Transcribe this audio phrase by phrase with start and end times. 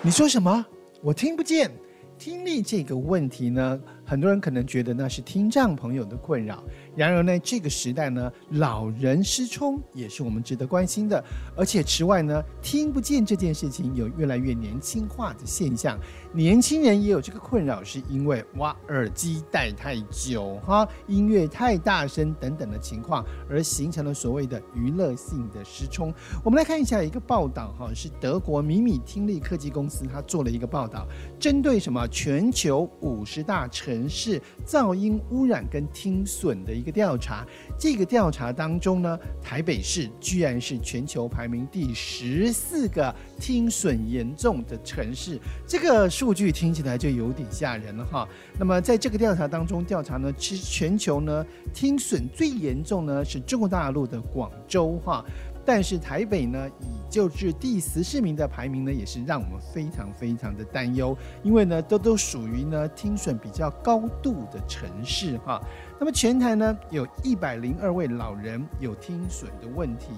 [0.00, 0.64] 你说什么？
[1.02, 1.70] 我听不见。
[2.18, 6.64] 听力这个问题呢，很多人可能觉得那是听障朋友的困扰。
[6.96, 11.22] 然而呢，这个时代呢，老人失聪也是我们值得关心的。
[11.54, 15.98] 而且此外呢，听不见这件事情有越来越年轻化的现象。
[16.32, 26.12] 年轻人也有这个困扰，是因为哇，耳机戴太久哈，音乐太大声等等的情况，而形成了所谓的娱乐性的失聪。
[26.42, 31.06] 我们来看一下一个报道哈，是德国米米听力科技公司他做了一个报道，
[31.38, 36.92] 针对什么全球五十大城城市噪音污染跟听损的一个。
[36.98, 37.46] 调查
[37.78, 48.28] 这个调查当中呢，台北市居然是全球排名第十四个听损严重的城市，这个数据听起来就有点吓人了哈。
[48.58, 55.24] 那么在这个调查当中，调查呢，其实全球呢听损最严重呢是中国大陆的广州哈。
[55.64, 65.60] 但是台北呢，以就至第十四名的排名呢，也是让我们非常非常的担忧，因为呢，都都属于呢听损比较高度的城市哈。
[65.98, 70.12] 那么全台呢，有一百零二位老人有听损的问题。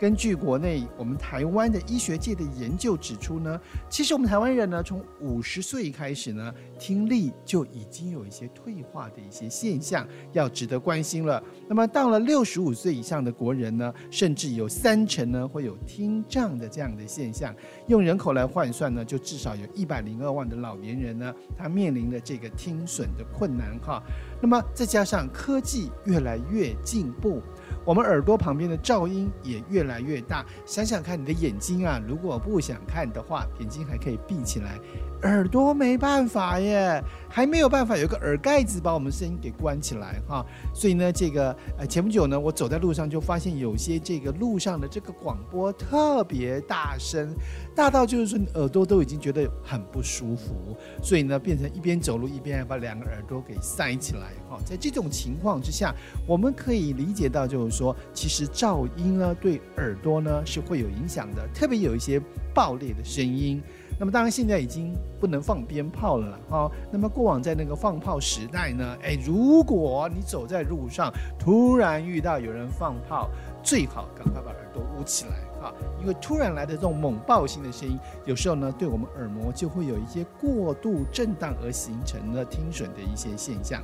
[0.00, 11.42] 根据国内我们台湾的医学界的研究指出呢，其实我们台湾人呢，从五十岁开始呢，听力就已经有一些退化的一些现象，要值得关心了。
[11.68, 17.54] 那么到了六十五岁以上的国人呢，甚至有三成呢会有听障的这样的现象。
[17.86, 24.02] 用人口来换算呢，就至少有一百零二万的老年人呢，他面临的这个听损的困难哈。
[24.40, 27.42] 那么再加上科技越来越进步。
[27.84, 34.78] 我们耳朵旁边的噪音也越来越大，想想看，你的眼睛啊，如果不想看的话，眼睛还可以闭起来。
[35.22, 40.44] 耳朵没办法耶，还没有办法有个耳盖子把我们声音给关起来哈。
[40.74, 47.34] 所以呢，这个呃前不久呢，我走在路上就发现有些这个路上的这个广播特别大声，
[47.74, 50.76] 大到就是说你耳朵都已经觉得很不舒服。
[51.02, 54.58] 所以呢，变成一边走路一边把两个耳朵给塞起来哈。
[54.64, 55.94] 在这种情况之下，
[56.26, 62.20] 我们可以理解到就是说，其实噪音呢对耳朵呢是会有影响的，特别有一些
[62.54, 63.62] 爆裂的声音。
[64.00, 66.70] 那么当然现在已经不能放鞭炮了哈。
[66.90, 73.28] 那么过往在那个放炮时代呢，哎，如果你走在路上，突然遇到有人放炮，
[73.62, 83.82] 最好赶快把耳朵捂起来哈，因为突然来的这种猛爆性的声音，有时候呢对我们耳膜就会有一些过度震荡而形成了听损的一些现象。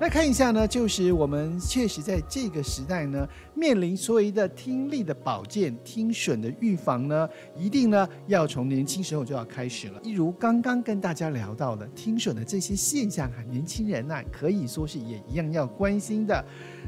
[0.00, 10.00] 那看一下呢，就是我们确实在这个时代呢，面临所谓的听力的保健、听损的预防呢，一定呢要从年轻时候就要开始了。
[10.04, 16.44] 一如刚刚跟大家聊到的听损的这些现象啊，年轻人呐可以说是也一样要关心的。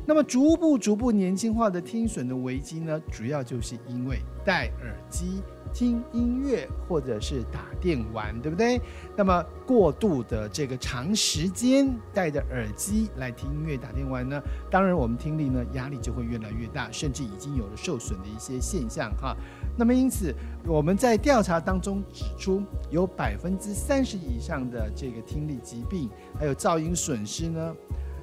[0.06, 5.42] 那么逐步逐步年轻化的听损的危机呢，主要就是因为戴耳机。
[5.72, 8.80] 听音乐或者是打电玩，对不对？
[9.16, 19.36] 那么过度的这个长时间戴着耳机来听音乐、打电玩呢，当然我们听力呢压力就会越来越大，甚至已经有了受损的一些现象哈。
[19.78, 20.34] 那么因此
[20.66, 27.72] 我们在调查当中指出，有百分之三十以上的这个听力疾病还有噪音损失呢。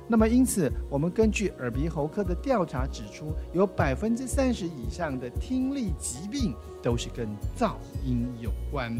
[0.08, 7.74] 那么，因此，我们根据耳鼻喉科的调查指出，有百分之三十以上的听力疾病都是跟噪
[8.06, 8.96] 音有关。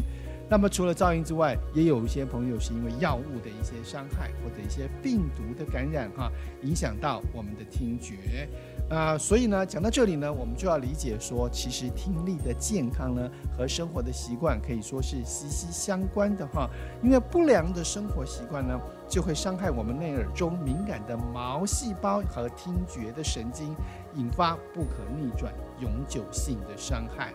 [0.50, 6.30] 那么，除了噪音之外，也有一些朋友是因为药物的一些伤害或者一些病毒的感染，哈，
[6.62, 8.48] 影响到我们的听觉。
[8.88, 16.70] 啊、所以呢，讲到这里呢，我们就要理解说，其实听力的健康呢，和生活的习惯可以说是息息相关的哈。
[17.02, 23.76] 因为不良的生活习惯呢，就会伤害我们内耳中敏感的毛细胞和听觉的神经，
[24.16, 27.34] 引发不可逆转、永久性的伤害。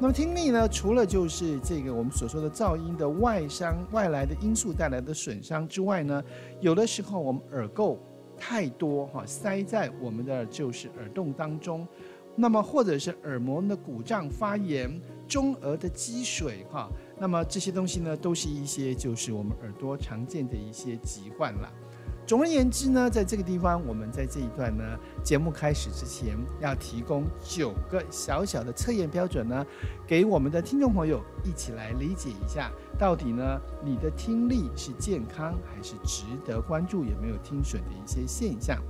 [0.00, 6.24] 那么听力呢，除了就是这个我们所说的噪音的外伤、外来的因素带来的损伤之外呢，
[6.60, 7.98] 有的时候我们耳垢。
[8.46, 11.88] 太多哈，塞在我们的就是耳洞当中，
[12.36, 21.72] 那么或者是耳膜的鼓胀发炎、中耳的积水哈，那么这些东西呢，都是一些就是我们耳朵常见的一些疾患了。
[22.26, 24.82] 总而言之呢，在这个地方，我们在这一段呢
[25.22, 29.64] 节目开始之前，要提供九个小小的测验标准呢，
[30.06, 38.82] 给我们的听众朋友一起来理解一下，到底呢你的听力是健康还是值得关注，有没有听损的一些现象。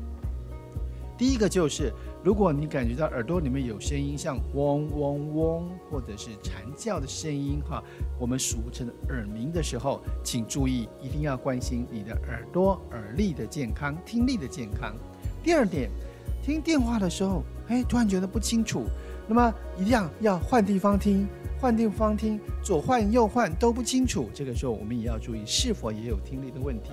[1.18, 1.92] 第一个就是，
[2.24, 7.84] 如果你感觉到耳朵里面有声音，像嗡嗡嗡，或者是蝉叫的声音，哈，
[8.18, 14.96] 我们俗称的耳鸣的时候，请注意，一定要关心你的耳朵耳力的健康、听力的健康。
[15.42, 15.90] 第二点，
[16.42, 18.86] 听电话的时候，哎，突然觉得不清楚，
[19.28, 21.28] 那么一定要要换地方听。
[21.60, 26.90] 换地方听，左换右换都不清楚，这个时候我们也要注意是否也有听力的问题。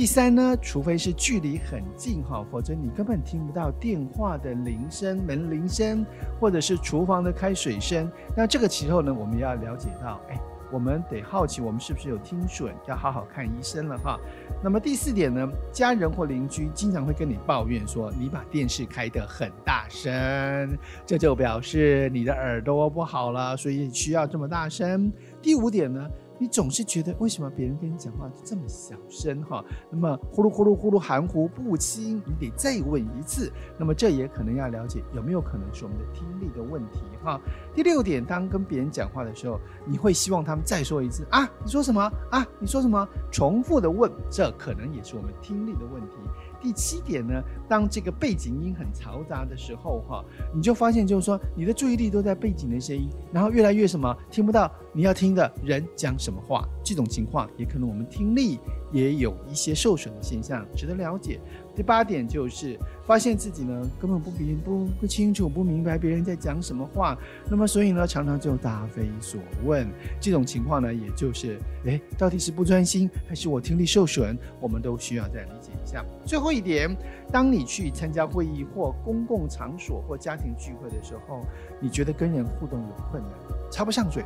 [0.00, 6.06] 第三呢，除非是距离很近哈，否则你根本听不到电话的铃声、门铃声，
[6.40, 8.10] 或者是厨房的开水声。
[8.34, 10.40] 那这个时候呢，我们要了解到，哎，
[10.72, 14.18] 我们得好奇我们是不是有听损，要好好看医生了哈。
[14.64, 25.12] 那么第四点呢，家人或邻居经常会跟你抱怨说，你把电视开得很大声，这就表示你的耳朵不好了，所以需要这么大声。
[25.42, 26.08] 第五点呢，
[26.40, 29.62] 你总是觉得为什么别人跟你讲话这么小声哈？
[29.90, 33.52] 那么呼噜呼噜呼噜含糊不清，你得再问一次。
[33.78, 37.38] 那么这也可能要了解有没有可能是我们的听力的问题哈。
[37.74, 41.46] 第六点，当跟别人讲话的时候，你会希望他们再说一次啊？
[41.62, 42.00] 你说什么
[42.30, 42.46] 啊？
[42.58, 43.06] 你说什么？
[43.30, 46.16] 重复的问，这可能也是我们听力的问题。
[46.62, 50.24] 第七点呢，当这个背景音很嘈杂的时候，哈，
[50.54, 56.68] 你就发现就是说，你的注意力都在背景的声音，然后越来越什么，听不到你要听的人讲什么话。
[56.82, 58.58] 这种情况也可能我们听力
[58.90, 61.40] 也有一些受损的现象，值得了解。
[61.74, 67.16] 第八点就是发现自己呢根本不比不不清楚不明白别人在讲什么话，
[67.48, 69.88] 那么所以呢常常就答非所问。
[70.20, 74.36] 这种情况呢，也就是诶，到底是不专心还是我听力受损？
[74.60, 76.04] 我们都需要再理解一下。
[76.26, 76.94] 最后一点，
[77.32, 81.44] 当你去参加会议或公共场所或家庭聚会的时候，
[81.80, 83.32] 你觉得跟人互动有困难，
[83.70, 84.24] 插不上嘴，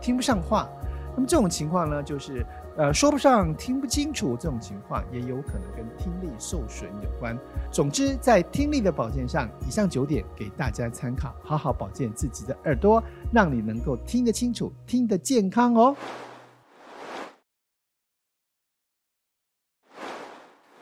[0.00, 0.68] 听不上话。
[1.14, 2.44] 那么这种情况呢，就是
[2.76, 7.34] 呃说不上、听不清楚，这种情况也有可能跟听力受损有关。
[7.72, 13.02] 总之，在听力的保健上，以上九点给大家参考，好好保健自己的耳朵，
[13.32, 15.96] 让你能够听得清楚、听得健康哦。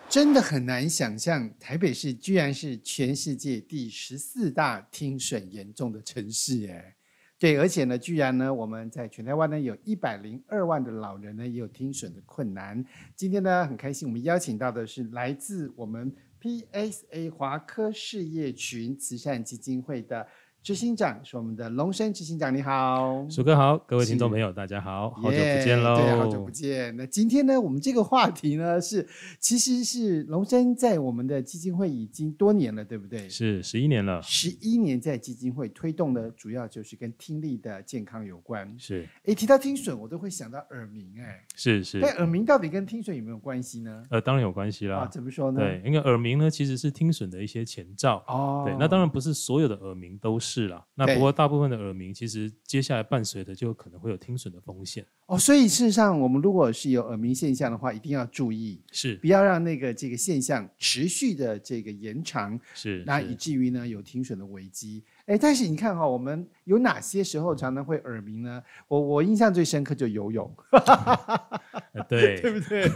[0.09, 6.97] 真的很难想象，台北市居然是全世界第十四大听损严重的城市，哎。
[7.39, 12.83] 对，而且呢，居然呢，我们在全台湾呢，有一百零二万的老人呢，也有听损的困难。
[13.17, 20.27] 今天呢，很开心，我们邀请到的是来自我们 PSA 华科事业群慈善基金会的。
[20.65, 26.97] 执行长是我们的龙生执行长，你好，鼠哥好，各位听众朋友大家好，好久不见喽，对，好久不见。
[26.97, 29.07] 那今天呢，我们这个话题呢是，
[29.39, 33.29] 其实是龙生在我们的基金会已经多年了，对不对？
[33.29, 38.75] 是十一年了，十一年在基金会推动的主要就是跟听力的健康有关。
[38.79, 42.01] 是，哎，提到听损，我都会想到耳鸣，哎，是是。
[42.01, 44.03] 但耳鸣到底跟听损有没有关系呢？
[44.09, 45.01] 呃，当然有关系啦。
[45.01, 45.61] 啊，怎么说呢？
[45.61, 48.25] 对，因为耳鸣呢其实是听损的一些前兆。
[48.29, 50.83] 哦，对，那当然不是所有的耳鸣都是啦。
[50.95, 51.35] 那不过。
[51.35, 55.37] 大部分的耳鸣，其实接下来伴随的就可能会有听损的风险哦。
[55.37, 65.03] 所以事实上，我们如果是有耳鸣现象的话，一定要注意，是不要让那个这个现象持续的这个延长，是那以至于呢有听损的危机。
[65.27, 68.63] 哎，但是你看哈、哦，我们有哪些时候常常会耳鸣呢？
[68.87, 70.55] 我我印象最深刻就游泳，
[72.09, 72.89] 对 对不对？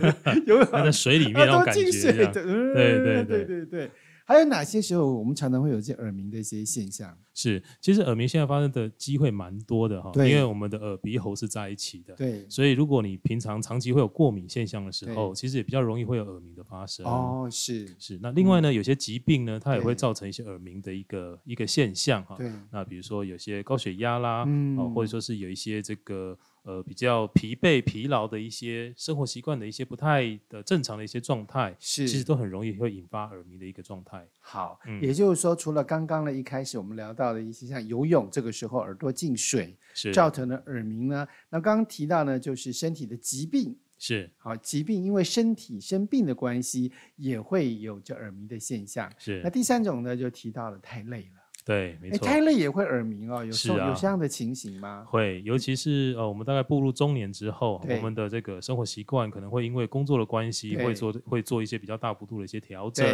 [0.46, 3.90] 游泳在水里面那种感觉，对对对对对对。
[4.28, 7.16] 还有哪些时候我们常常会有一些耳鸣的一些现象？
[7.32, 17.06] 是，其实耳鸣现在发生的机会蛮多的哈，因为我们的耳鼻喉是在一起的，对，所以如果你平常长期会有过敏现象的时候，其实也比较容易会有耳鸣的发生。
[17.06, 18.18] 哦，是是。
[18.20, 22.36] 那另外呢，有些疾病呢，它也会造成一些耳鸣的一个一个现象哈。
[22.36, 22.52] 对。
[22.70, 26.38] 那比如说有些高血压啦，嗯，或者说是有一些这个。
[26.68, 34.28] 呃，比较疲惫、疲劳的一些生活习惯的一些不太的正常的一些状态，是其实都很容易会引发耳鸣的一个状态。
[34.38, 49.10] 好，嗯、也就是说，除了刚刚的一开始我们聊到的一些像游泳，这个时候耳朵进水是造成的耳鸣呢，那刚刚提到呢，就是身体的疾病是好疾病，因为身体生病的关系，也会有着耳鸣的现象。
[49.16, 51.37] 是那第三种呢，就提到了太累了。
[51.68, 55.04] 对，没错，太累也会耳鸣哦，有时候、啊、有这样的情形吗？
[55.06, 63.06] 会，尤其是呃，我们大概步入中年之后，我们的这个生活习惯可能会因为工作的关系，会做会做一些比较大幅度的一些调整，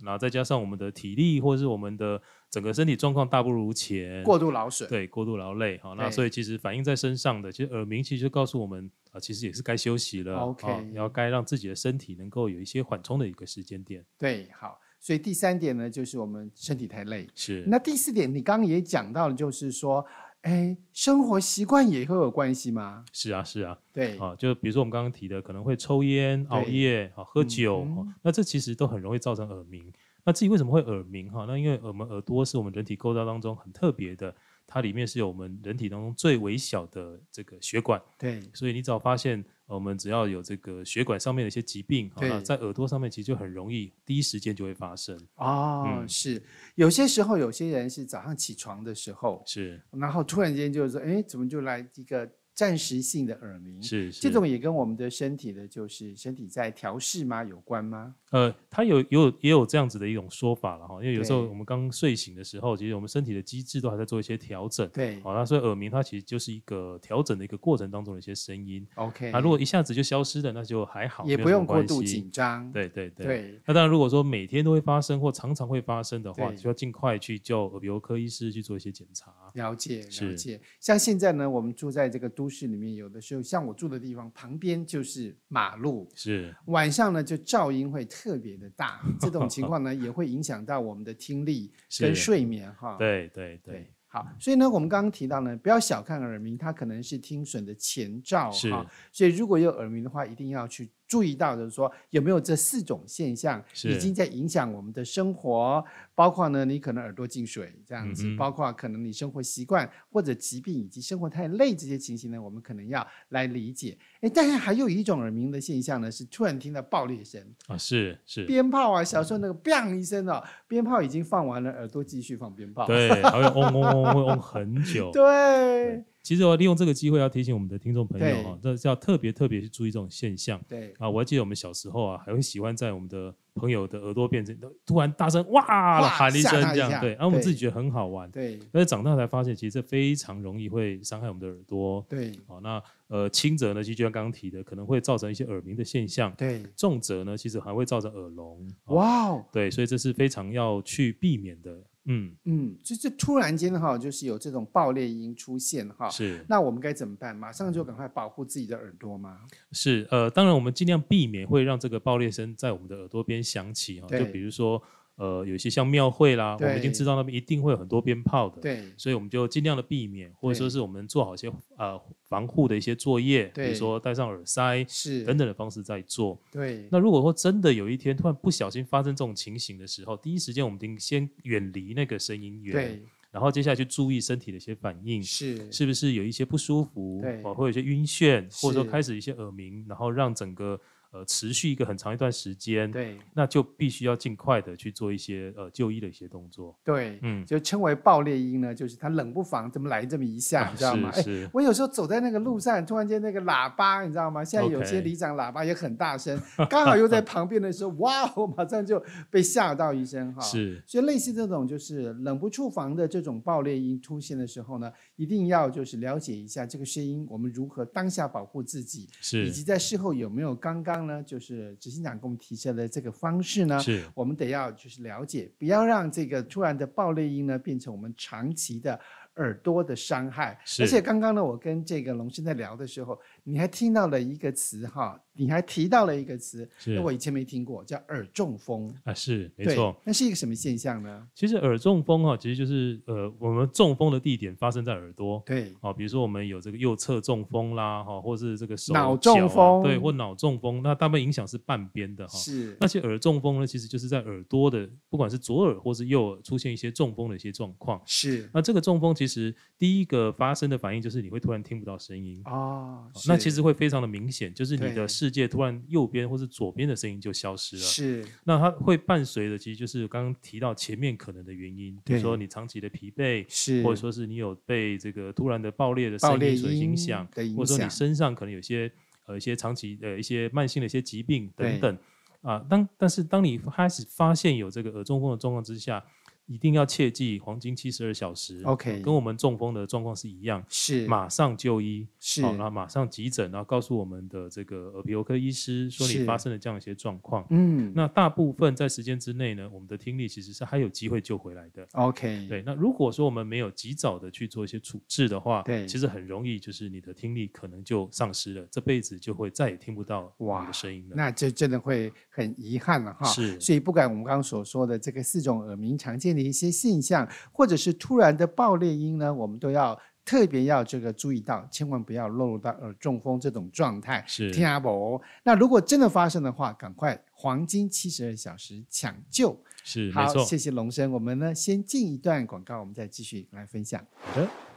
[0.00, 14.80] 然后再加上我们的体力或者是我们的整个身体状况大不如前，过度劳损，对，过度劳累，好，那所以其实反映在身上的，其实耳鸣其实就告诉我们啊、呃，其实也是该休息了，OK，要该让自己的身体能够有一些缓冲的一个时间点，对，好。
[15.00, 17.26] 所以第三点呢，就是我们身体太累。
[17.34, 17.64] 是。
[17.68, 20.04] 那第四点，你刚刚也讲到了，就是说，
[20.42, 23.04] 哎，生活习惯也会有关系吗？
[23.12, 23.78] 是啊，是啊。
[23.92, 24.18] 对。
[24.18, 27.86] 啊，就比如说我们刚刚提的，可能会抽烟、熬夜、啊喝酒、
[28.22, 29.90] 那这其实都很容易造成耳鸣。
[30.24, 31.30] 那至于为什么会耳鸣？
[31.30, 34.34] 哈，那因为我们耳朵是我们人体构造当中很特别的，
[34.66, 38.02] 它里面是有我们人体当中最微小的这个血管。
[38.18, 38.40] 对。
[38.52, 39.44] 所以你只要发现。
[39.68, 45.16] 我们只要有这个血管上面的一些疾病，对那在耳朵上面其实就很容易第一时间就会发生。
[45.36, 46.42] 哦，嗯、是
[46.74, 52.28] 有些时候有些人是早上起床的时候是，然后突然间就是说，哎，怎么就来一个。
[52.58, 57.44] 暂时性的耳鸣是，是这种也跟我们的身体的，就是身体在调试吗？
[57.44, 58.16] 有关吗？
[58.30, 64.88] 呃，它有有也有这样子的一种说法了哈，因为有时候我们刚睡醒的时候，其实我们身体的机制都还在做一些调整。
[64.90, 68.86] 对，好，那所以耳鸣它其实就是一个调整的一个过程当中的一些声音。
[68.94, 72.72] OK，那如果一下子就消失了，那就还好，也不用过度紧张。
[72.72, 73.26] 对对对。
[73.26, 79.32] 对，那当然，如果说每天都会发生或常常会发生的话，就要尽快去叫耳鼻喉科医师去做一些检查。
[79.54, 80.60] 了解了解。
[80.80, 83.18] 像现在呢，我们住在这个都市里面，有的。
[83.20, 92.96] 时候像我住的地方旁边就是马路，是晚上呢就噪音会特别的大，这种情况呢也会影响到我们的听力 跟睡眠哈。
[92.98, 98.84] 对对对，对，好，所以呢我们刚刚提到呢，不要小看耳鸣，它可能是听损的前兆哈。
[99.12, 100.90] 所以如果有耳鸣的话，一定要去。
[101.08, 105.82] 注意到就是说有没有这四种现象已经在影响我们的生活，
[106.14, 113.96] 包括呢你可能耳朵进水这样子，嗯、包括可能你生活习惯或者疾病以及生活太累这些情形呢，我们可能要来理解。
[114.20, 117.42] 哎，但是还有一种耳鸣的现象呢，是突然听到爆裂声。
[117.66, 118.44] 啊，是是。
[118.44, 125.28] 鞭炮啊，小时候那个“砰”一声哦，鞭炮已经放完了，耳朵继续放鞭炮，对，还会嗡嗡嗡嗡嗡很久， 对。
[125.28, 130.60] 对其实我利用这个机会要提醒我们的听众朋友哈，这是要特别特别去注意这种现象。
[130.68, 134.44] 对啊，我还记得我们小时候啊，还会喜欢在我们的朋友的耳朵边
[134.84, 138.30] 突然大声哇喊一声这样，对，然后我们自己觉得很好玩。
[138.30, 142.04] 对，但是长大才发现，其实这非常容易会伤害我们的耳朵。
[142.06, 146.30] 对，好，那呃轻则呢，就像刚刚提的，可能会造成一些耳鸣的现象。
[146.36, 148.70] 对，重则呢，其实还会造成耳聋。
[148.88, 151.82] 哇哦，对，所以这是非常要去避免的。
[152.08, 157.36] 嗯嗯，就这突然间哈，就是有这种爆裂音出现哈，是，那我们该怎么办？
[157.36, 159.38] 马上就赶快保护自己的耳朵吗？
[159.70, 164.82] 是，呃，当然我们尽量避免会让这个爆裂声在我们的耳朵边响起哈，就比如说。
[165.18, 175.24] 呃，有一些像庙会啦，我们已经知道那边一定会有很多鞭炮的，对，所以我们就尽量的避免，或者说是我们做好一些呃防护的一些作业，比如说戴上耳塞，是。
[175.24, 176.40] 等等的方式在做。
[176.52, 190.80] 对，那如果说真的有一天突然不小心发生这种情形的时候，第一时间我们得先远离那个声音源，对，然后接下来去注意身体的一些反应，是是不是有一些不舒服，对，或者有些晕眩，或者说开始一些耳鸣，然后让整个。
[191.10, 196.78] 呃，持续一个很长一段时间，对，那就必须要尽快的去做一些呃就医的一些动作。
[196.84, 201.10] 对，嗯，就称为爆裂音呢，就是它冷不防怎么来这么一下，啊、你知道吗？
[201.14, 204.44] 哎，我有时候走在那个路上，突然间那个喇叭，你知道吗？
[204.44, 206.38] 现在有些里长喇叭也很大声
[206.68, 210.42] 刚好又在旁边的时候，哇，我马上就被吓到一声哈。
[210.42, 221.68] 是，所以类似这种就是冷不触防的这种爆裂音出现的时候呢，一定要就是了解一下这个声音，我们如何当下保护自己，是，以及在事后有没有刚刚呢，就是。
[221.80, 228.98] 执行长给我们提出的这个方式呢，是我们得要就是了解，不要让这个突然的爆裂音呢变成我们长期的
[229.36, 230.58] 耳朵的伤害。
[230.80, 235.20] 而且刚刚呢，我跟这个龙生在聊的时候，你还听到了一个词哈。
[235.40, 239.96] 你还提到了一个词，那我以前没听过，叫耳中风啊，是没错。
[240.04, 241.28] 那是一个什么现象呢？
[241.32, 245.40] 其实耳中风哈，其实就是呃，我们中风的地点发生在耳朵。
[245.46, 252.36] 对，好，比如说我们有这个右侧中风啦，哈，或是这个手脑中风，对，或脑中风，那大部分影响是半边的哈。
[252.36, 252.76] 是。
[252.80, 258.02] 那些耳中风呢，其实就是在耳朵的，不管是左耳或是右耳，出现一些中风的一些状况。
[258.04, 258.50] 是。
[258.52, 263.08] 那这个中风其实第一个发生的反应就是你会突然听不到声音哦。
[263.28, 268.26] 那其实会非常的明显，就是你的世界突然右边或是左边的声音就消失了，是。
[268.44, 277.26] 那它会伴随的，其实就是刚刚提到前面可能的原因，比如说你长期的疲惫，是，或者说是你有被这个突然的爆裂的声音所影响，
[277.56, 278.90] 或者说你身上可能有些
[279.26, 281.98] 呃一些长期的一些慢性的一些疾病等等
[282.42, 282.58] 啊。
[282.68, 286.04] 当但是当你开始发现有这个耳中风的状况之下。
[286.48, 317.28] 一定要切记黄金七十二小时，OK，跟我们中风的状况是一样，是马上就医，是，然后马上急诊，然后告诉我们的这个耳鼻喉科医师说你发生了这样一些状况，嗯，那大部分在时间之内呢，我们的听力其实是还有机会救回来的，OK，对，那如果说我们没有及早的去做一些处置的话，对，其实很容易就是你的听力可能就丧失了，这辈子就会再也听不到哇的声音了，那这真的会很遗憾了哈，是，所以不管我们刚刚所说的这个四种耳鸣常见的一些现象。
[317.52, 324.22] 或者是突然的爆裂音呢，我们都要特别要这个注意到，千万不要落入到耳中风这种状态。
[324.26, 325.20] 是，听阿伯。
[325.42, 329.58] 那如果真的发生的话，赶快黄金七十二小时抢救。
[329.82, 331.10] 是，好，谢谢龙生。
[331.10, 334.04] 我们呢，先进一段广告，我们再继续来分享。
[334.20, 334.67] 好的。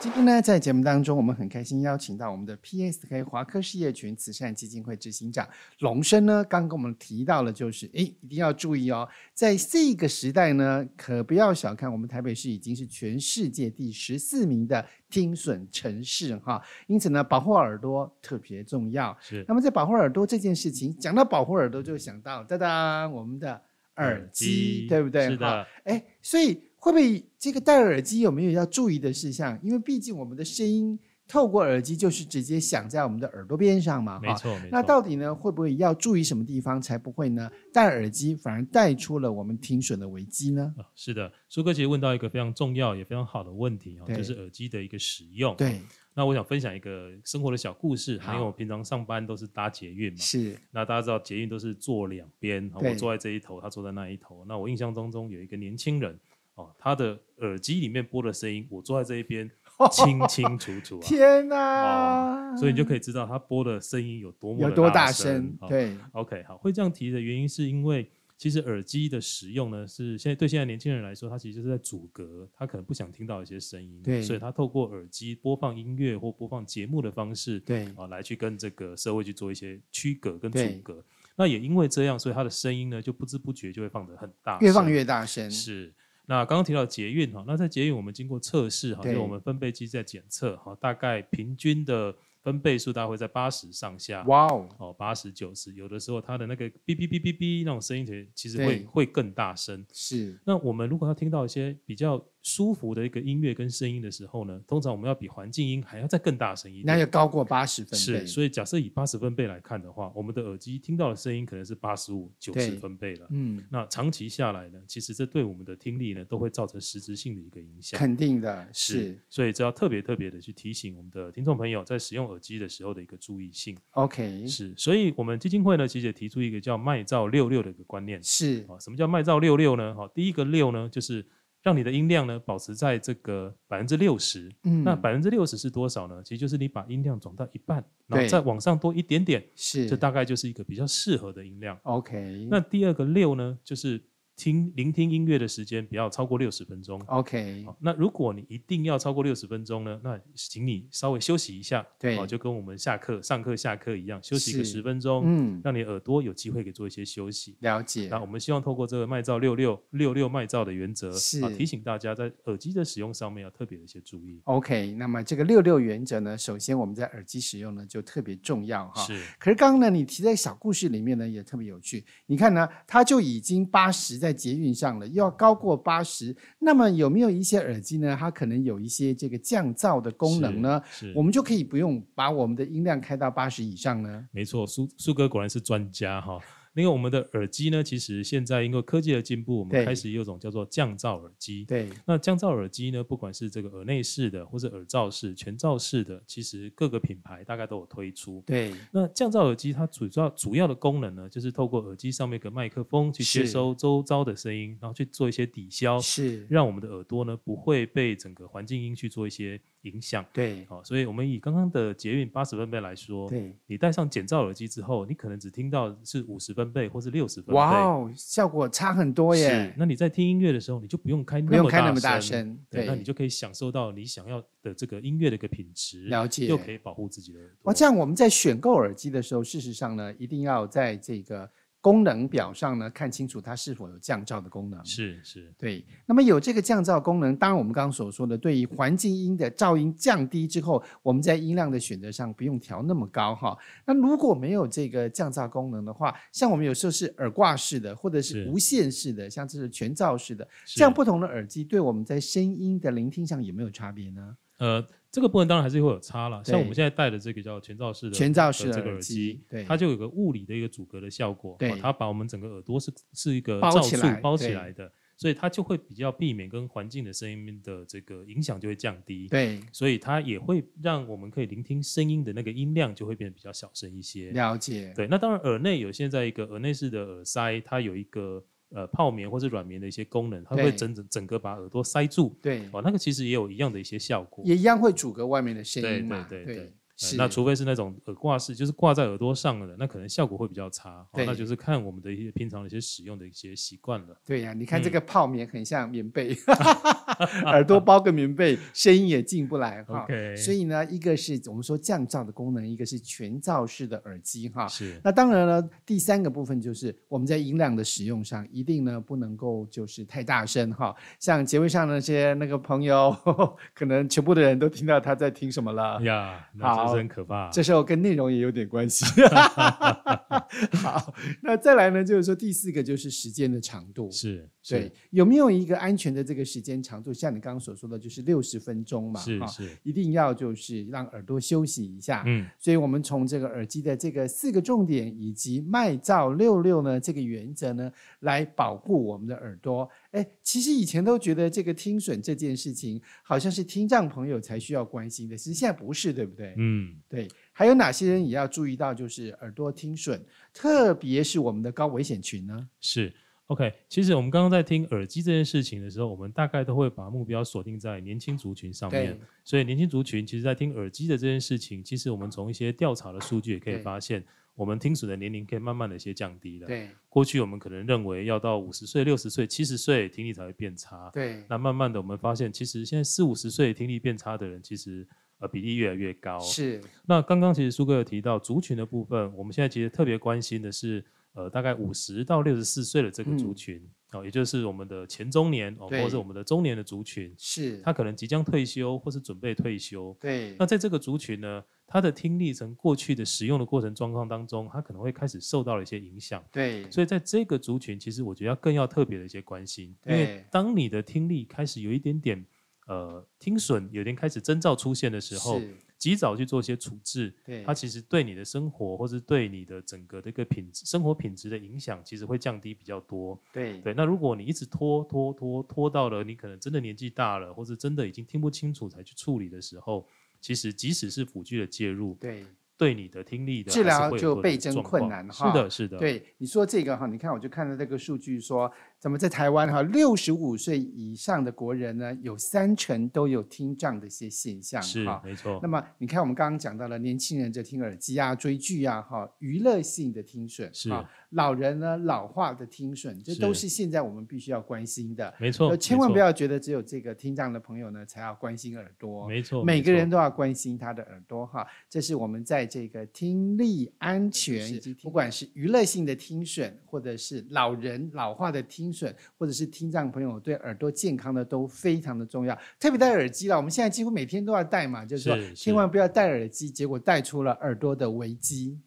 [0.00, 5.46] 今天呢，在节目当中，我们很开心邀请到我们的 PSK 华科事业群慈善基金会执行长
[5.80, 19.14] 龙生呢，刚跟我们提到了，就是哎，一定要注意哦，在这个时代呢，可不要小看我们台北市已经是全世界第十四名的听损城市哈，因此呢，保护耳朵特别重要。
[19.20, 19.44] 是。
[19.46, 23.60] 那么在保护耳朵这件事情，讲到保护耳朵，就想到哒哒，我们的
[23.96, 25.28] 耳机，耳机对不对？
[25.28, 25.66] 是的。
[25.84, 26.69] 哎，所以。
[26.80, 29.56] 会不会这个戴耳机有没有要注意的事项？
[29.62, 34.58] 因为毕竟我们的声音透过耳机就是直接响在我们的耳朵边上嘛，没错。
[34.72, 37.48] 那到底呢，会不会要注意什么地方才不会呢？
[37.72, 40.74] 戴耳机反而带出了我们听损的危机呢？
[40.96, 45.54] 是的，苏哥其实问到一个非常重要也非常好的问题啊，就是耳机的一个使用。
[45.56, 45.78] 对。
[46.12, 50.18] 那我想分享一个生活的小故事，因为我平常上班都是搭捷运嘛。
[50.18, 50.58] 是。
[50.72, 54.44] 那大家知道捷运都是坐两边，我坐在这一头，他坐在那一头。
[54.48, 56.18] 那我印象当中有一个年轻人。
[56.60, 59.50] 哦，他的耳机里面播的声音，我坐在这一边
[59.90, 61.02] 清清楚楚啊！
[61.02, 62.52] 天哪！
[62.52, 65.56] 哦，所以你就可以知道他播的声音有多么有多大声。
[65.68, 81.02] 对，OK，好，会这样提的原因是因为，其实耳机的使用呢，是现在对现在年轻人来说，他其实就是在阻隔，他可能不想听到一些声音，对，所以他透过耳机播放音乐或播放节目的方式，对，啊，来去跟这个社会去做一些区隔跟阻隔。
[81.36, 85.94] 那也因为这样，所以他的声音呢，就不知不觉就会放得很大，越放越大声，是。
[86.30, 94.22] 那刚刚提到捷运哈，那在捷运我们经过测试哈，就我们分贝机在检测哈，大概平均的分贝数大概会在八十上下。
[94.28, 99.84] 哇哦，哦八十九十，有的时候它的那个哔哔哔哔哔那种声音其实会会更大声。
[99.92, 100.38] 是。
[100.44, 107.96] 那我们如果要听到一些比较舒服的一个音乐跟声音的时候呢，通常我们要比环境音还要再更大声一点，那要高过八十分贝。
[107.96, 113.26] 是，所以假设以八十分贝来看的话，我们的耳机听到的声音可能是八十五、九十分贝了。
[113.30, 117.98] 嗯，那长期下来呢，其实这对我们的听力呢都会造成实质性的一个影响。
[117.98, 118.94] 肯定的，是。
[118.94, 123.76] 是，所以这要特别特别的去提醒我们的听众朋友，在使用耳机的时候的一个注意性。
[123.90, 124.72] OK，是。
[124.76, 128.22] 所以我们基金会呢，其实也提出一个叫“麦噪六六”的一个观念。
[128.22, 128.64] 是。
[128.66, 129.94] 啊，什么叫“麦噪六六”呢？
[129.94, 131.26] 哈，第一个六呢，就是。
[131.62, 136.22] 让你的音量呢保持在这个百分之六十，嗯，那百分之六十是多少呢？
[136.22, 141.78] 其实就是你把音量转到一半，然后再往上多一点点，是，这大概就是一个比较适合的音量。
[141.82, 144.02] OK，那第二个六呢，就是。
[144.40, 146.98] 听聆听音乐的时间不要超过六十分钟。
[147.08, 150.00] OK，那如果你一定要超过六十分钟呢？
[150.02, 151.86] 那请你稍微休息一下。
[151.98, 157.56] 对，就跟我们下课、上课、下课一样，休息个十分钟，嗯，让你耳朵有机会给做一些休息。
[157.60, 158.08] 了解。
[158.10, 164.40] 那我们希望透过这个麦噪六六六六麦噪的原则，是啊，提醒大家在耳机的使用上面要特别的一些注意。
[164.44, 169.02] OK，那么这个六六原则呢，首先我们在耳机使用呢就特别重要哈。
[169.04, 169.20] 是。
[169.38, 172.04] 可是刚刚呢，你提在小故事里面呢也特别有趣。
[172.26, 175.06] 你看呢，它就已经八十在捷运上了。
[175.06, 178.16] 又要高过八十，那么有没有一些耳机呢？
[178.18, 180.82] 它可能有一些这个降噪的功能呢？
[181.14, 184.26] 我们就可以不用把我们的音量开到八十以上呢？
[184.32, 186.38] 没错，苏苏哥果然是专家哈。
[186.74, 191.64] 因为我们的耳机呢，其实现在因为科技的进步，我们开始有一种叫做降噪耳机。
[191.64, 198.42] 对，那降噪耳机呢，不管是这个耳内式的，或者耳罩式、全罩式的，其实各个品牌大概都有推出。
[198.46, 206.46] 对，那降噪耳机它主要主要的功能呢，就是透过耳机上面一个麦克风去接收周遭的声音，然后去做一些抵消，是。
[206.48, 209.60] 让我们的耳朵呢不会被整个环境音去做一些。
[209.84, 210.22] 影响。
[210.30, 219.72] 对，好，所以我们以刚刚的捷运八十分贝来说，对，你戴上减噪耳机之后，你可能只听到是五十分贝或是六十分贝，哇哦，效果差很多耶。
[219.76, 227.56] 那你在听音乐的时候，你就不用开那么开那么大声，对，那你就可以享受到你想要的这个音乐的一个品质，了解，又可以保护自己的耳朵。
[227.64, 231.48] 哇，这样我们在选购耳机的时候，事实上呢，一定要在这个。
[231.80, 234.84] 功能表上呢，看清楚它是否有降噪的功能。
[234.84, 235.84] 是是，对。
[236.06, 243.56] 那么有这个降噪功能，当然我们刚刚所说的，对于环境音的噪音降低之后，我们在音量的选择上不用调那么高哈。
[243.86, 254.36] 那如果没有这个降噪功能的话，像我们有时候是耳挂式的，或者是无线式的，像这是全罩式的，这样不同的耳机对我们在声音的聆听上有没有差别呢？
[254.58, 254.86] 呃。
[255.12, 274.30] 这个部分当然还是会有差了，像我们现在戴的这个叫全罩式的全罩式的这个耳机，对，它就有个物理的一个阻隔的效果，对，它把我们整个耳朵是是一个罩住包起来的，所以它就会比较避免跟环境的声音的这个影响就会降低，对，所以它也会让我们可以聆听声音的那个音量就会变得比较小声一些。
[274.30, 278.44] 了解，对，那当然耳内有现在一个耳内式的耳塞，它有一个。
[278.72, 282.36] 呃，泡棉或是软棉的一些功能，它会整整整个把耳朵塞住。
[282.40, 286.24] 对，哦，那个其实也有一样的一些效果，也一样会阻隔外面的声音嘛。
[286.28, 291.06] 对对对，对，是那除非是那种耳挂式，就是挂在耳朵上的，那可能效果会比较差。
[291.14, 294.08] 对，那就是看我们的一些平常的一些使用的一些习惯了。
[294.26, 300.04] 对呀、啊，你看这个泡棉很像棉被，嗯、 耳朵包个棉被，声音也进不来哈。
[300.06, 300.36] Okay.
[300.36, 304.68] 所以呢，一个是我们说降噪的功能，一个是全罩式的耳机哈。
[304.68, 305.00] 是。
[305.02, 310.94] 那当然了，第三个部分就是我们在音量的使用上，一定呢不能够就是太大声哈。
[311.18, 313.16] 像节目上那些那个朋友，
[313.72, 316.46] 可能全部的人都听到他在听什么了呀。
[316.54, 316.89] Yeah, 好。
[316.94, 319.04] 真可怕，这时候跟内容也有点关系。
[320.82, 327.12] 好，那再来呢，就是说第四个就是时间的长度，是，对，有没有一个安全的这个时间长度？
[327.12, 332.24] 像你刚刚所说的，就是六十分钟嘛，是是，一定要就是让耳朵休息一下。
[332.26, 339.88] 嗯，所以我们从这个耳机的这个四个重点以及麦噪六六呢这个原则呢，来保护我们的耳朵。
[340.12, 346.54] 哎，其实以前都觉得这个听损这件事情，好像是听障朋友才需要关心的，其实现在不是，对不对？
[346.56, 347.28] 嗯，对。
[347.52, 350.20] 还有哪些人也要注意到，就是耳朵听损，
[350.52, 352.68] 特别是我们的高危险群呢？
[352.80, 353.14] 是
[353.46, 353.72] ，OK。
[353.88, 359.16] 其实我们刚刚在听耳机这件事情的时候，我们大概都会把目标锁定在年轻族群上面。
[359.44, 364.24] 所以年轻族群其实，在听耳机的这件事情，其实我们从一些调查的数据也可以发现。
[364.60, 366.66] 我们听损的年龄可以慢慢的一些降低了。
[366.66, 371.08] 对，过去我们可能认为要到五十岁、六十岁、七十岁听力才会变差。
[371.14, 376.38] 对，那慢慢的我们发现，其实现在四五十岁听力变差的人，其实呃比例越来越高。
[376.40, 376.78] 是。
[377.06, 381.02] 那刚刚其实苏哥有提到族群的部分，我们现在其实特别关心的是，
[381.34, 383.76] 呃，大概五十到六十四岁的这个族群。
[383.76, 390.16] 嗯哦，也就是我们的前中年哦，或者是我们的中年的族群，是他可能即将退休或是准备退休。
[390.18, 396.44] 对，那在这个族群呢，他的听力从过去的使用的过程状况当中，他可能会开始受到了一些影响。
[396.50, 402.44] 对，所以在这个族群，其实我觉得要更要特别的一些关心，因为当你的听力开始有一点点
[402.88, 405.60] 呃听损，有点开始征兆出现的时候。
[406.00, 413.38] 及早去做一些处置，对，它其实对你的生活或是对你的整个的一个品质、生活品质的影响，其实会降低比较多。
[413.52, 420.08] 对对，那如果你一直拖拖拖拖到了你可能真的年纪大了，或是真的已经听不清楚才去处理的时候，
[420.40, 422.44] 其实即使是辅具的介入，对。
[422.80, 425.52] 对你的听力的治疗就倍增困难哈。
[425.52, 425.98] 是的，是的。
[425.98, 434.82] 对你说这个哈，你看我就看到这个数据说，咱们在台湾哈，六十五岁以上的国人呢，有三成都有听障的一些现象。
[434.82, 435.58] 是，没错。
[435.62, 440.90] 那么你看我们刚刚讲到了年轻人在听耳机啊、追剧啊哈，娱乐性的听损是。
[441.30, 445.32] 老人呢，老化的听损，这都是现在我们必须要关心的。
[445.38, 449.28] 没错，千万不要觉得只有这个听障的朋友呢才要关心耳朵。
[449.28, 451.64] 没错，每个人都要关心他的耳朵哈。
[451.88, 462.56] 这是我们在这个听力安全，以及不管是娱乐性的听损，或者是老人老化的听损，或者是听障朋友对耳朵健康的都非常的重要。
[462.78, 468.78] 特别戴耳机了，我们现在几乎每天都要戴嘛，就是说千万不要戴耳机，结果戴出了耳朵的危机。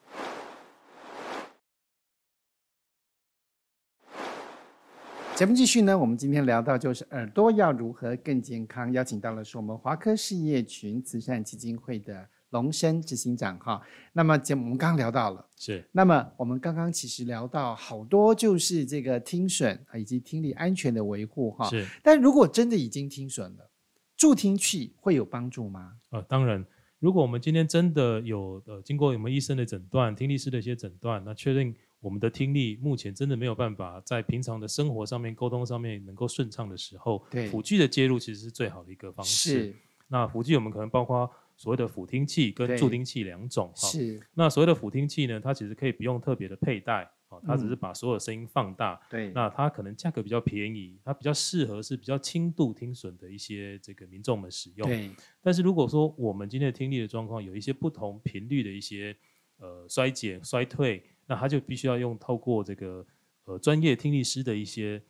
[5.36, 13.82] 节目继续呢，我们今天聊到就是耳朵要如何更健康，邀请到了是我们华科事业群慈善基金会的龙生执行长哈。
[14.14, 15.84] 那么节目我们刚刚聊到了，是。
[15.92, 21.70] 那么我们刚刚其实聊到好多就是这个听损以及听力安全的维护哈。
[21.70, 21.86] 是。
[22.02, 23.70] 但如果真的已经听损了，
[24.16, 25.94] 助听器会有帮助吗？
[26.12, 26.66] 呃，当然，
[27.00, 31.76] 如果我们今天真的有呃经过我们医生的诊断、听力师的一些诊断，那确认。
[32.04, 39.50] 我们的听力目前真的没有办法在平常的生活上面、沟通上面能够顺畅的时候，对，辅具的介入其实是最好的一个方式。
[39.52, 39.76] 是。
[40.10, 41.32] 那辅具我们可能包括
[41.64, 43.72] 所谓的辅听器跟助听器两种。
[43.74, 44.20] 是。
[44.34, 49.00] 那所谓的辅听器呢，它其实可以不用特别的佩戴，哦，它只是把所有声音放大。
[49.34, 54.86] 那它可能价格比较便宜，它比较适合是比较轻度听损的一些这个民众们使用。
[54.86, 55.10] 对。
[55.42, 59.16] 但是如果说我们今天的听力的状况有一些不同频率的一些
[59.56, 61.02] 呃衰减、衰退。
[61.26, 63.08] 那它就必须要用透过这个
[63.46, 65.02] 呃专业听力师的一些，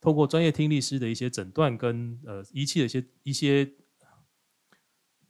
[0.00, 3.68] 透过专业听力师的一些诊断跟呃仪器的一些一些。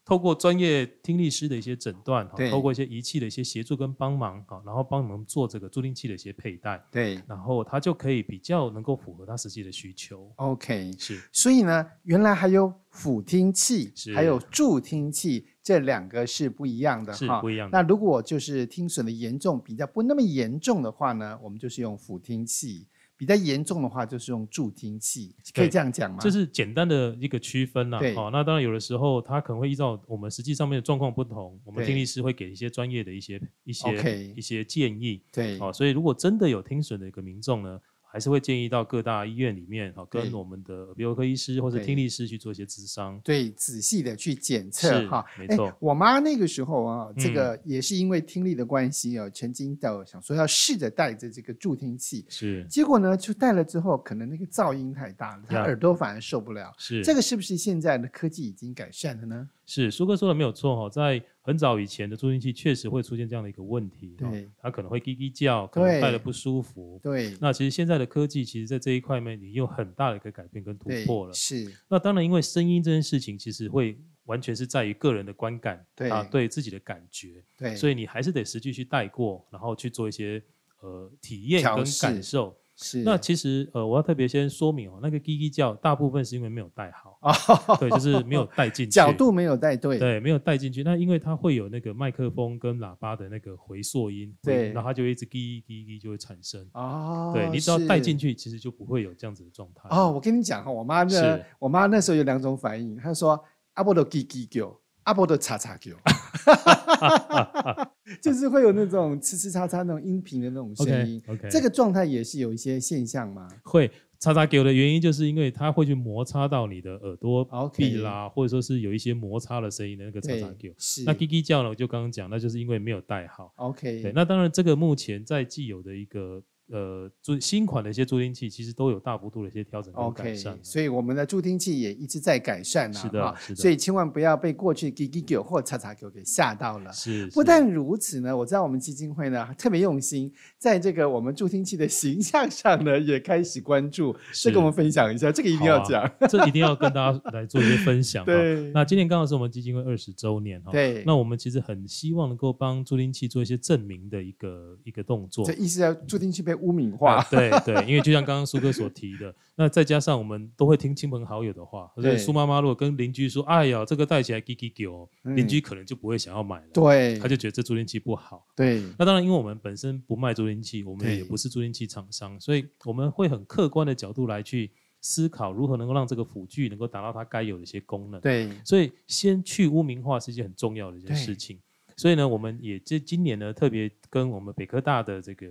[0.07, 10.33] 透过专业听力师的一些诊断，哈，透过一些仪器的一些协助跟帮忙，哈，然后帮你们做这个助听器的一些佩戴，对，然后它就可以比较能够符合他实际的需求。
[10.37, 11.21] OK，是。
[11.33, 17.77] 所以呢，原来还有辅听器，还有助听器，这两个是不一样的，是不一样的。
[17.77, 22.87] 那如果就是听损的严重比较不那么严重的话呢，我们就是用辅听器。
[23.17, 26.19] 比较严重的话，就是用助听器，可以这样讲吗？
[26.21, 27.99] 这是简单的一个区分呐。
[28.15, 35.23] 好，那当然有的时候，它可能会依照我们实际上面的状况不同，我们听力师会给一些专业的一些一些一些建议。
[35.33, 37.81] 对，好，所以如果真的有听损的一个民众呢，
[38.17, 45.47] 还是会建议到各大医院里面，哈，跟我们的耳鼻喉科医师或者听力师去做一些咨商，对，仔细的去检测，哈，没。
[45.55, 45.71] 错。
[45.79, 59.47] 我妈那个时候啊，这个也是因为听力的关系啊，曾经到想说要试着带着这个助听器，是，结果呢，就戴了之后，可能那个噪音太大了，她耳朵反而受不了，是，这个是不是现在的科技已经改善了呢？
[59.67, 67.37] 是，苏哥说的没有错哈，在很早以前的助听器确实会出现这样的一个问题，对，它可能会叽叽叫，可能戴了不舒服，对。
[67.41, 71.33] 那其实现在的科技，其实在这一块面，你有很大的一个改变跟突破了。
[71.33, 71.71] 是。
[71.89, 77.75] 那当然，因为声音这件事情，其实会完全是在于个人的观感，对啊，对自己的感觉，对。
[77.75, 80.41] 所以你还是得实际去带过，然后去做一一些
[80.81, 82.57] 呃体验跟感受。
[82.79, 90.83] 是，那其实呃，我要特别先说明哦，那个叽叽叫大部分是因为没有戴好，哦、对，就是没有带进去， 角度没有带对，对，没有带进去。
[90.83, 96.69] 那因为它会有那个麦克风跟喇叭的那个回溯音，对，然后它就一直叽叽叽就会产生。
[96.75, 99.89] 哦，对，你只要带进去，其实就不会有这样子的状态。
[99.91, 105.93] 哦，我跟你讲哈，我妈那我妈那时候有两种反应，她说阿波的叽叽叫，阿波的叉叉叫。
[108.23, 111.51] 就是会有那种呲呲叉叉那种音频的那种声音 okay.
[111.51, 113.49] 这个状态也是有一些现象吗？
[113.63, 117.45] 会叉叉叫的原因，就是因为它会去摩擦到你的耳朵
[117.77, 120.75] 壁啦.或者说是有一些摩擦的声音的那个叉叉给。
[120.79, 121.05] 是。
[121.05, 121.69] 那叽叽叫呢？
[121.69, 123.53] 我就刚刚讲，那就是因为没有戴好。
[123.57, 124.03] OK。
[124.03, 126.43] 对，那当然这个目前在既有的一个。
[126.69, 133.03] 呃，助新款的一些助听器其实都有大幅度的一些调整跟改善所以我们的助听器也一直在改善呢、啊。
[133.03, 133.63] 是的，是的。
[133.63, 136.93] 所以千万不要被过去叽叽叫或叉叉叫给吓到了。
[136.93, 137.29] 是。
[137.29, 144.17] 不但如此呢，我知道我们基金会呢特别用心，在这个我们助听器的形象上呢也开始关注。
[144.33, 148.25] 这跟我们分享一下，这个一定要讲、啊，这一定要跟大家来做一些分享。
[148.27, 148.73] 对。
[148.73, 150.73] 那今年刚好是我们基金会二十周年哈。
[150.73, 151.05] 对。
[151.07, 155.45] 那我们其实很希望能够帮助听器做一些证明的一个一个动作。
[155.45, 157.17] 这意思要助听器被污名化。
[157.17, 166.69] 啊对对，因为就像刚刚苏哥所提的，那再加上我们都会听亲朋好友的话，所以苏妈妈如果跟邻居说：“哎呀，这个戴起来叽叽叫”，邻居可能就不会想要买了。
[166.73, 168.47] 对，他就觉得这助听器不好。
[168.55, 178.21] 对，那当然，因为我们本身不卖助听器，我们也不是助听器厂商，所以我们会很客观的角度来去思考如何能够让这个辅具能够达到它该有的一些功能。
[178.21, 181.59] 对，所以先去污名化是一件很重要的一件事情。
[181.97, 185.47] 所以呢，我们也这今年呢，特别跟我们北科大的这个。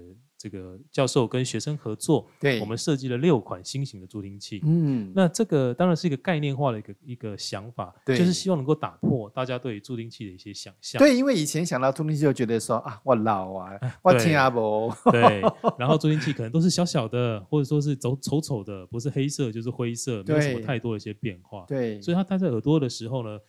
[0.45, 4.61] 这个教授跟学生合作，对，我们设计了六款新型的助听器。
[4.63, 10.99] 嗯，那这个当然是一个概念化的一个一个想法，对，就是希望能够打破大家对于助听器的一些想象。
[10.99, 13.71] 对，因为以前想到助听器就觉得说啊，我老啊，
[14.03, 14.93] 我听啊不。
[15.11, 15.41] 对，
[15.79, 21.65] 然后助听器可能都是小小的，或者说是走丑丑的，不是黑色就是灰色，没有什么太多的一些变化。
[21.67, 23.39] 对，所以他戴在耳朵的时候呢，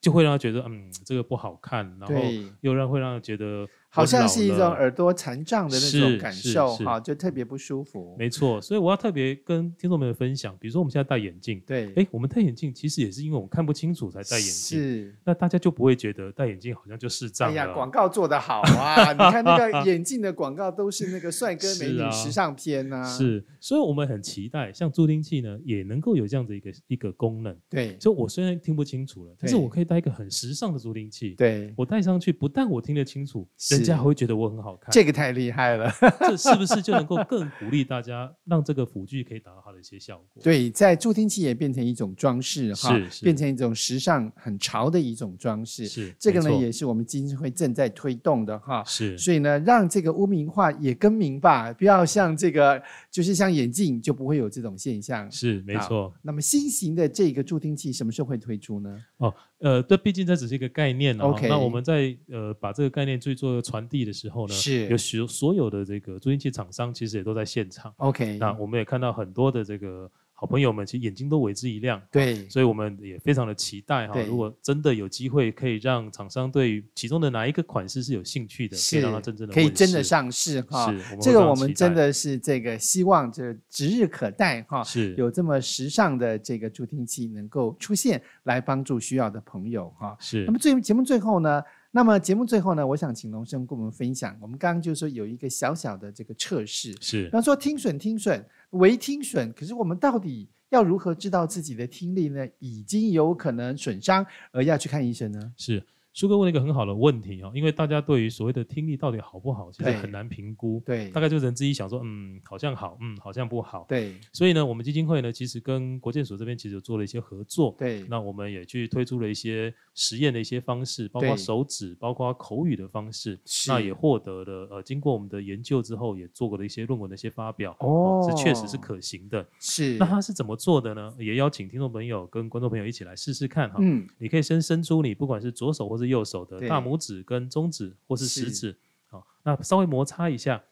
[0.00, 2.14] 就会让他觉得嗯，这个不好看，然后
[2.60, 3.66] 又让会让他觉得。
[3.94, 8.16] 好像是一种耳朵残障的那种感受，哈，就特别不舒服。
[8.18, 15.14] 没错，所以我要特别跟听众朋友分享，比如说我们现在戴眼镜，对，哎，我们戴眼镜其实也是因为我们看不清楚才戴眼镜，是。
[15.24, 17.54] 那大家就不会觉得戴眼镜好像就视障了。
[17.54, 19.12] 哎呀，广告做得好啊！
[19.12, 23.04] 你看那个 眼镜的广告都是那个帅哥美女时尚片呐。
[23.04, 27.56] 是，所以我们很期待像助听器呢，也能够有这样子一个一个功能。
[27.70, 31.30] 对，所以我虽然听不清楚了，但是我可以戴一个很时尚的助听器。
[31.30, 34.64] 对，我戴上去，不但我听得清楚，人家还会觉得我很好。
[34.64, 40.42] 好看，这个太厉害了， 这是不是就能够 更鼓励大家，让这个辅具可以达到它的一些效果？
[40.42, 45.86] 对，在助听器也变成一种装饰哈，变成一种时尚很潮的一种装饰。
[45.86, 48.84] 是，这个呢也是我们基金会正在推动的哈。
[48.84, 55.30] 是，所以呢，让这个污名化也更名吧，不要像这个，就是像眼镜就不会有这种现象。
[55.30, 56.12] 是，没错。
[56.22, 59.04] 那么新型的这个助听器什么时候会推出呢？
[59.18, 59.34] 哦。
[59.58, 61.34] 呃，这毕竟这只是一个概念哦。
[61.34, 61.48] Okay.
[61.48, 67.94] 那我们在呃把这个概念去做传递的时候呢，是有许所有的这个助听器厂商其实也都在现场。
[67.96, 70.10] OK，那我们也看到很多的这个。
[70.36, 74.20] 好朋友们其实眼睛都为之一亮，对，所以我们也非常的期待哈。
[74.22, 80.92] 如果真的有机会可以让厂商对于其中的哪一个款式是有兴趣的，可以让它真正的可以真的上市哈。
[80.92, 84.82] 是，这个我们真的是这个希望这指日可待哈。
[84.82, 90.16] 是，有这么时尚的这个助听器能够出现，来帮助需要的朋友哈。
[90.18, 90.44] 是。
[90.46, 98.44] 那么最节目最后呢，那么节目最后呢，我想请龙生跟我们分享，我们刚刚就说有一个小小的这个测试，是，比方说听损听损，
[98.74, 102.46] 唯听损，可是我们到底要如何知道自己的听力呢？
[102.58, 105.52] 已经有可能损伤，而要去看医生呢？
[105.56, 110.80] 是，书哥问了一个很好的问题哦，因为大家对于所谓的听力到底好不好，其实很难评估。
[110.86, 113.84] 对，大概就人自己想说，嗯，好像好，嗯，好像不好。
[113.88, 117.74] 对，所以呢，我们基金会呢，其实跟国健署这边其实有做了一些合作。
[117.76, 123.36] 对，那我们也去推出了一些实验的一些方式，包括手指，包括口语的方式。
[123.66, 127.76] 那也获得了呃，经过我们的研究之后，也做过了一些论文的一些发表。
[127.80, 129.44] 哦，这确实是可行的。
[129.58, 131.12] 是，那它是怎么做的呢？
[131.18, 133.78] 也邀请听众朋友跟观众朋友一起来试试看哈。
[133.80, 140.62] 嗯，你可以先伸出你不管是左手或是右手的大拇指跟中指或是食指，好，那稍微摩擦一下。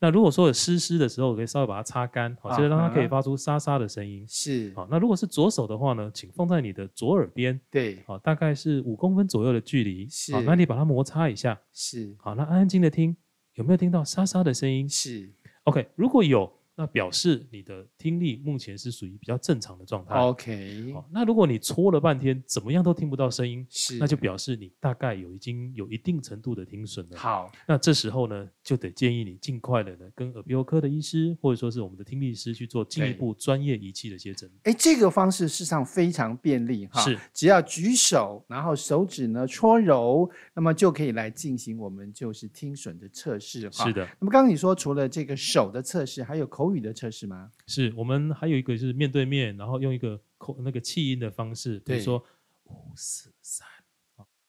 [0.00, 4.26] 那如果说有湿湿的时候，可以稍微把它擦干，好，就是让它可以发出沙沙的声音。
[4.28, 10.08] 是，好，那如果是左手的话呢，请放在你的左耳边，对，好，大概是五公分左右的距离。
[10.08, 11.60] 是，好，那你把它摩擦一下。
[11.72, 13.16] 是，好，那安安静的听，
[13.54, 14.88] 有没有听到沙沙的声音？
[14.88, 15.30] 是
[15.64, 16.52] ，OK，如果有。
[16.74, 20.16] 那表示你的听力目前是属于比较正常的状态。
[20.16, 27.16] OK，好，那如果你搓了半天，怎么样都听不到声音，是，那就表示你大概有已经有一定程度的听损了。
[27.16, 34.50] 好，那这时候呢，就得建议你尽快的呢，跟耳鼻喉科的医师，或者说是我们的听力师去做进一步专业仪器的接诊。
[34.64, 43.84] 哎，这个方式事实上非常便利哈，是，只要举手，然后手指呢搓揉，那么就可以来进行我们就是听损的测试哈。
[43.84, 44.04] 是的。
[44.18, 47.50] 那么刚刚你说除了这个手的测试，还有口语的测试吗？
[47.66, 52.22] 是我们还有一个就是面对面，然后用一个口那个气音的方式，比如说
[52.64, 53.66] 五四三，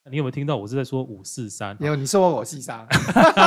[0.10, 1.78] 你有没有听到我是在说五四三？
[1.80, 2.86] 有，你说我我细沙，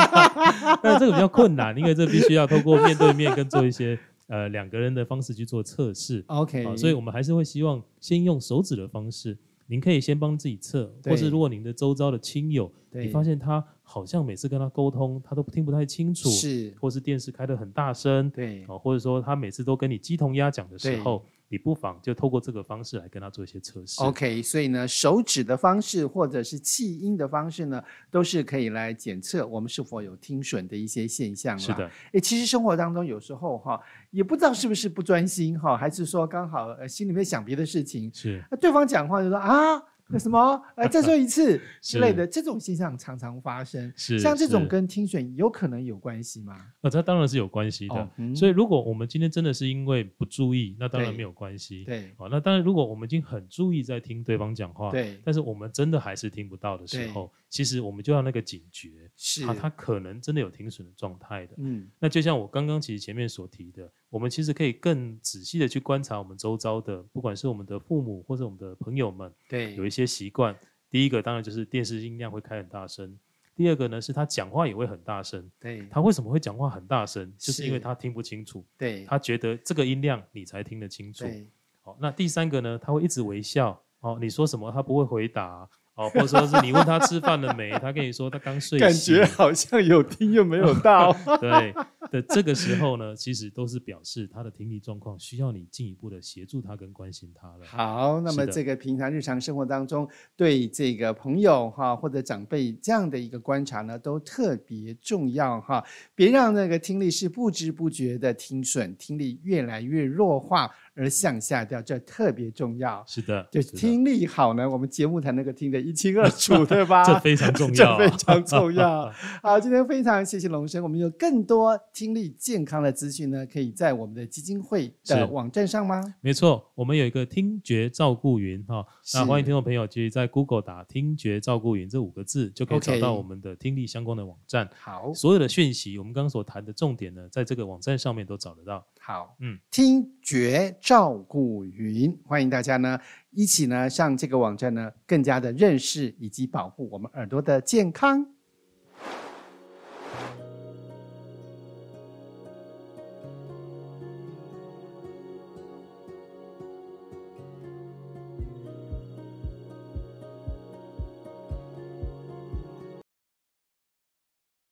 [0.81, 6.23] 但这个比较困难，因为这必须要透过面对面跟做一些呃两个人的方式去做测试。
[6.27, 9.37] OK，所以我们还是会希望先用手指的方式。
[9.69, 21.23] 您可以先帮自己测，或是如果您的周遭的亲友，你发现他好像每次跟他沟通，他都听不太清楚，是，或是电视开的很大声，对，或者说他每次都跟你鸡同鸭讲的时候。
[21.49, 24.03] 你不妨就透过这个方式来跟他做一些测试。
[24.03, 31.57] OK，所以呢，手指的方式或者是气音的方式呢，都是可以来检测我们是否有听损的一些现象。
[31.57, 38.11] 是的，诶，其实生活当中有时候哈，也不知道是不是不专心哈，还是说刚好呃心里面想别的事情。
[38.13, 39.81] 是，那对方讲话就说啊。
[40.17, 40.61] 什么？
[40.75, 43.91] 哎，再说一次 之类的，这种现象常常发生。
[43.95, 46.55] 是，像这种跟听损有可能有关系吗？
[46.81, 47.95] 呃，它当然是有关系的。
[47.95, 51.83] 哦嗯、所以，如果我们今天真的是因为不注意，那当然没有关系。
[51.83, 61.55] 对，好，那当然，如果我们已经很注意在听对方讲话，对，但是我们真的还是听不到的时候，其实我们就要那个警觉，是啊，他可能真的有停损的状态的。
[61.57, 63.89] 嗯，那就像我刚刚其实前面所提的。
[64.09, 70.57] 我们其实可以更仔细的去观察我们周遭的，不管是我们的父母或者我们的朋友们，对，有一些习惯。
[70.89, 73.17] 第一个当然就是电视音量会开很大声，
[73.53, 75.49] 第二个呢是他讲话也会很大声。
[75.59, 77.33] 对，他为什么会讲话很大声？
[77.37, 78.65] 就是因为他听不清楚。
[78.77, 81.25] 对，他觉得这个音量你才听得清楚。
[81.25, 81.45] 对，
[81.81, 83.77] 好，那第三个呢，他会一直微笑。
[83.99, 85.69] 哦，你说什么他不会回答。
[85.97, 91.11] 哦，或者说是你问他吃饭了没，他跟你说他刚睡醒，感觉好像有听又没有到。
[91.41, 91.73] 对
[92.11, 97.65] 的，这个时候呢，其实都是表示他的听力状况需要你进一步的协助他跟关心他了。
[97.65, 105.83] 好，那么这个平常日常生活当中，对这个朋友哈或者长辈这样的一个观察呢，都特别重要哈，
[106.13, 110.69] 别让那个听力是不知不觉的听损，听力越来越弱化。
[110.97, 113.03] 而向下掉，这特别重要。
[113.07, 117.03] 是的，就听力好呢，我们节目才能够听得一清二楚， 对吧？
[117.03, 119.13] 这非常重要，这非常重要。
[119.43, 126.01] 好，今天非常谢谢龙生，我们有更多听力健康的资讯呢，可以在我们的基金会的网站上吗？
[126.21, 134.67] 没错，我们有一个听觉照顾云哈，那欢迎听众朋友其实在 Google 打“听觉照顾云”这五个字，就可以找到我们的听力相关的网站。
[134.79, 138.85] 好，所有的讯息，我们刚刚所谈的重点呢，在这个网站上面都找得到。
[138.99, 142.97] 好，嗯，听觉照顾云，欢迎大家呢
[143.31, 148.25] 一起呢上这个网站呢，更加的认识以及保护我们耳朵的健康。